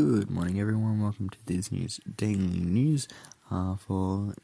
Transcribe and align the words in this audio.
Good 0.00 0.30
morning, 0.30 0.58
everyone. 0.58 1.02
Welcome 1.02 1.28
to 1.28 1.38
Disney's 1.44 2.00
Daily 2.16 2.38
News 2.38 3.06
uh, 3.50 3.76
for 3.76 4.34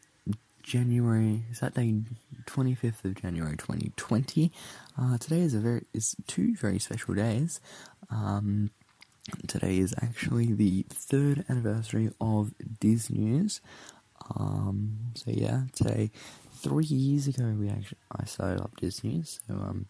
January 0.62 1.44
Saturday, 1.54 2.02
twenty 2.44 2.74
fifth 2.74 3.02
of 3.06 3.14
January, 3.14 3.56
twenty 3.56 3.90
twenty. 3.96 4.52
Uh, 5.00 5.16
today 5.16 5.40
is 5.40 5.54
a 5.54 5.58
very 5.60 5.84
is 5.94 6.14
two 6.26 6.54
very 6.56 6.78
special 6.78 7.14
days. 7.14 7.62
Um, 8.10 8.70
today 9.46 9.78
is 9.78 9.94
actually 10.02 10.52
the 10.52 10.84
third 10.90 11.46
anniversary 11.48 12.10
of 12.20 12.52
Disney's. 12.78 13.62
Um, 14.38 14.98
so 15.14 15.30
yeah, 15.30 15.62
today 15.74 16.10
three 16.52 16.84
years 16.84 17.28
ago 17.28 17.44
we 17.58 17.70
actually 17.70 17.98
I 18.12 18.26
started 18.26 18.60
up 18.60 18.76
Disney's. 18.76 19.40
So 19.48 19.54
um, 19.54 19.86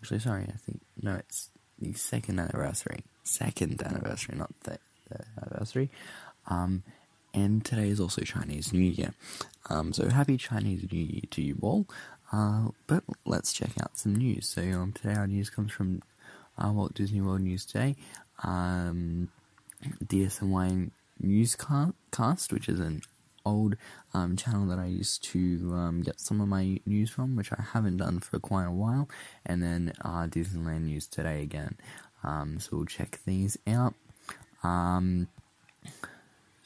actually 0.00 0.20
sorry, 0.20 0.44
I 0.44 0.56
think 0.56 0.80
no, 1.02 1.16
it's 1.16 1.50
the 1.78 1.92
second 1.92 2.40
anniversary. 2.40 3.04
Second 3.28 3.82
anniversary, 3.82 4.36
not 4.36 4.50
the 4.62 4.78
third 5.10 5.26
anniversary. 5.42 5.90
Um, 6.46 6.82
and 7.34 7.62
today 7.62 7.90
is 7.90 8.00
also 8.00 8.22
Chinese 8.22 8.72
New 8.72 8.80
Year. 8.80 9.12
Um, 9.68 9.92
so 9.92 10.08
happy 10.08 10.38
Chinese 10.38 10.90
New 10.90 10.98
Year 11.04 11.22
to 11.30 11.42
you 11.42 11.58
all. 11.60 11.86
Uh, 12.32 12.68
but 12.86 13.04
let's 13.26 13.52
check 13.52 13.72
out 13.82 13.98
some 13.98 14.16
news. 14.16 14.48
So 14.48 14.62
um, 14.62 14.92
today 14.92 15.14
our 15.14 15.26
news 15.26 15.50
comes 15.50 15.72
from 15.72 16.02
uh, 16.56 16.72
Walt 16.72 16.94
Disney 16.94 17.20
World 17.20 17.42
News 17.42 17.66
Today, 17.66 17.96
um, 18.42 19.28
DSNY 20.04 20.90
Newscast, 21.20 22.52
which 22.52 22.68
is 22.68 22.80
an 22.80 23.02
old 23.48 23.76
um, 24.14 24.36
channel 24.36 24.66
that 24.66 24.78
I 24.78 24.86
used 24.86 25.24
to 25.24 25.70
um, 25.72 26.02
get 26.02 26.20
some 26.20 26.40
of 26.40 26.48
my 26.48 26.80
news 26.86 27.10
from, 27.10 27.36
which 27.36 27.52
I 27.52 27.62
haven't 27.72 27.98
done 27.98 28.20
for 28.20 28.38
quite 28.38 28.66
a 28.66 28.72
while, 28.72 29.08
and 29.46 29.62
then 29.62 29.92
uh, 30.02 30.26
Disneyland 30.26 30.82
News 30.82 31.06
Today 31.06 31.42
again. 31.42 31.76
Um, 32.22 32.58
so 32.60 32.76
we'll 32.76 32.86
check 32.86 33.20
these 33.24 33.56
out. 33.66 33.94
Um, 34.62 35.28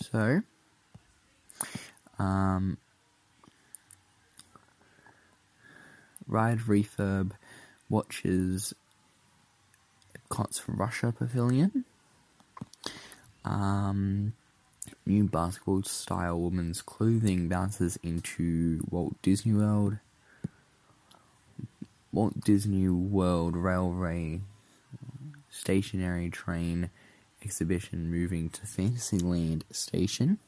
so, 0.00 0.42
um, 2.18 2.78
Ride 6.26 6.60
Refurb 6.60 7.32
watches 7.88 8.74
Cots 10.28 10.62
Russia 10.66 11.12
Pavilion. 11.16 11.84
Um, 13.44 14.32
new 15.04 15.24
basketball 15.24 15.82
style 15.82 16.40
women's 16.40 16.82
clothing 16.82 17.48
bounces 17.48 17.98
into 18.02 18.84
Walt 18.90 19.20
Disney 19.22 19.52
World. 19.52 19.98
Walt 22.12 22.40
Disney 22.40 22.88
World 22.88 23.56
Railway 23.56 24.40
stationary 25.50 26.30
train 26.30 26.90
exhibition 27.44 28.10
moving 28.10 28.48
to 28.50 28.66
Fantasyland 28.66 29.64
Station. 29.70 30.38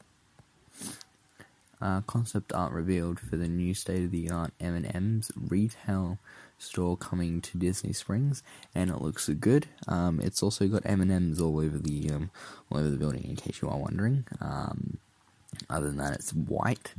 Uh, 1.81 2.01
concept 2.01 2.53
art 2.53 2.71
revealed 2.71 3.19
for 3.19 3.35
the 3.35 3.47
new 3.47 3.73
state-of-the-art 3.73 4.53
M&M's 4.59 5.31
retail 5.35 6.17
store 6.57 6.97
coming 6.97 7.41
to 7.41 7.57
Disney 7.57 7.93
Springs, 7.93 8.43
and 8.73 8.89
it 8.89 9.01
looks 9.01 9.27
good. 9.29 9.67
Um, 9.87 10.19
it's 10.21 10.41
also 10.41 10.67
got 10.67 10.83
M&M's 10.85 11.41
all 11.41 11.59
over 11.59 11.77
the 11.77 12.09
um, 12.11 12.31
all 12.71 12.79
over 12.79 12.89
the 12.89 12.97
building, 12.97 13.23
in 13.23 13.35
case 13.35 13.61
you 13.61 13.69
are 13.69 13.77
wondering. 13.77 14.25
Um, 14.41 14.97
other 15.69 15.87
than 15.87 15.97
that, 15.97 16.15
it's 16.15 16.33
white. 16.33 16.93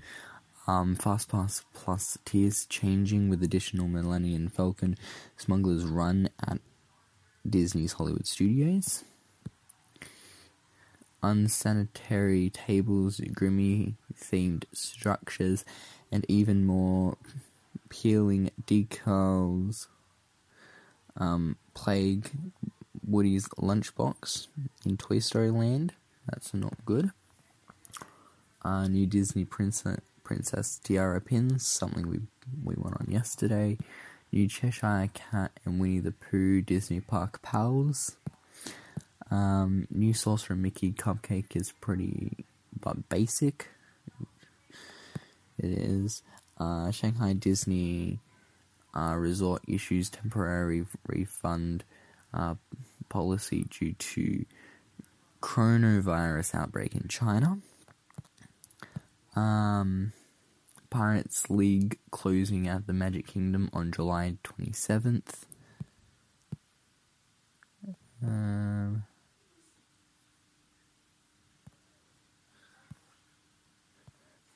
Um, 0.67 0.97
Fast 0.97 1.29
Pass 1.29 1.65
Plus 1.75 2.19
tiers 2.25 2.67
changing 2.67 3.29
with 3.29 3.43
additional 3.43 3.87
Millennium 3.87 4.49
Falcon 4.49 4.97
Smuggler's 5.37 5.85
Run 5.85 6.29
at 6.45 6.59
Disney's 7.49 7.95
Hollywood 7.95 8.27
Studios. 8.27 9.05
Unsanitary 11.23 12.51
tables, 12.51 13.21
grimy 13.33 13.95
themed 14.15 14.65
structures, 14.73 15.65
and 16.11 16.27
even 16.29 16.65
more 16.65 17.17
peeling 18.03 18.51
decals. 18.67 19.87
Um, 21.17 21.57
Plague 21.75 22.31
Woody's 23.07 23.49
lunchbox 23.49 24.49
in 24.85 24.97
Toy 24.97 25.19
Story 25.19 25.51
Land. 25.51 25.95
That's 26.27 26.53
not 26.53 26.85
good. 26.85 27.11
New 28.65 29.07
Disney 29.07 29.45
Princess 29.45 30.01
Princess 30.25 30.81
tiara 30.83 31.21
pins, 31.21 31.65
something 31.67 32.09
we 32.09 32.19
we 32.65 32.75
went 32.77 32.97
on 32.97 33.07
yesterday. 33.09 33.79
New 34.33 34.49
Cheshire 34.49 35.09
Cat 35.15 35.53
and 35.65 35.79
Winnie 35.79 36.01
the 36.01 36.11
Pooh 36.11 36.61
Disney 36.61 37.01
Park 37.01 37.41
pals. 37.43 38.17
Um, 39.31 39.87
new 39.91 40.13
Sorcerer 40.13 40.57
Mickey 40.57 40.93
cupcake 40.93 41.55
is 41.55 41.73
pretty 41.81 42.45
but 42.79 43.09
basic. 43.09 43.69
It 45.59 45.71
is. 45.71 46.23
Uh, 46.59 46.91
Shanghai 46.91 47.33
Disney 47.35 48.21
uh, 48.97 49.15
Resort 49.17 49.63
issues 49.69 50.09
temporary 50.09 50.87
refund 51.07 51.85
uh, 52.33 52.55
policy 53.09 53.67
due 53.69 53.93
to 53.93 54.45
coronavirus 55.43 56.55
outbreak 56.55 56.95
in 56.95 57.09
China. 57.09 57.59
Um, 59.35 60.13
Pirates 60.89 61.51
League 61.51 61.99
closing 62.11 62.67
at 62.67 62.87
the 62.87 62.93
Magic 62.93 63.27
Kingdom 63.27 63.69
on 63.73 63.93
July 63.93 64.39
27th. 64.43 65.45
Um, 68.23 69.05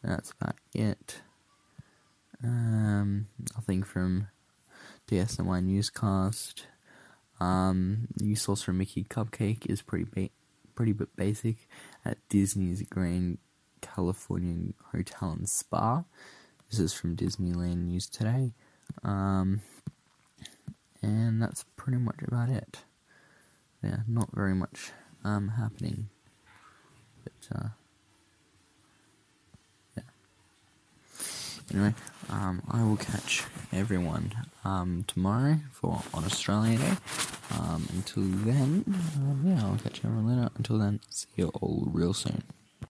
that's 0.03 0.33
about 0.33 0.57
it. 0.75 1.21
Um, 2.43 3.27
nothing 3.55 3.83
from 3.83 4.29
DSNY 5.09 5.63
Newscast. 5.65 6.67
Um, 7.39 8.09
new 8.21 8.37
Sorcerer 8.37 8.75
Mickey 8.75 9.05
Cupcake 9.05 9.71
is 9.71 9.83
pretty 9.83 10.05
ba- 10.05 10.35
pretty 10.75 10.93
but 10.93 11.15
basic 11.17 11.69
at 12.05 12.19
Disney's 12.29 12.83
Grand 12.89 13.39
Californian 13.81 14.75
Hotel 14.93 15.31
and 15.33 15.49
Spa. 15.49 16.05
This 16.71 16.79
is 16.79 16.93
from 16.93 17.17
Disneyland 17.17 17.87
News 17.87 18.07
today. 18.07 18.53
Um, 19.03 19.63
and 21.03 21.43
that's 21.43 21.65
pretty 21.77 21.99
much 21.99 22.21
about 22.27 22.49
it. 22.49 22.79
Yeah, 23.83 24.01
not 24.07 24.31
very 24.35 24.55
much 24.55 24.93
um, 25.25 25.49
happening. 25.49 26.09
But, 27.25 27.57
uh, 27.57 27.69
Anyway, 31.73 31.95
um, 32.29 32.63
I 32.71 32.83
will 32.83 32.97
catch 32.97 33.45
everyone 33.73 34.33
um, 34.65 35.05
tomorrow 35.07 35.59
for 35.73 36.03
on 36.13 36.25
Australia 36.25 36.79
Day. 36.79 36.97
Um, 37.59 37.89
until 37.93 38.25
then, 38.25 38.85
um, 39.17 39.43
yeah, 39.45 39.65
I'll 39.65 39.77
catch 39.77 40.03
you 40.03 40.11
everyone 40.11 40.37
later. 40.37 40.51
Until 40.57 40.79
then, 40.79 41.01
see 41.09 41.29
you 41.37 41.49
all 41.61 41.87
real 41.93 42.13
soon. 42.15 42.43